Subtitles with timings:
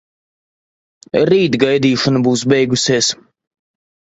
[1.31, 3.11] Rīt gaidīšana būs beigusies.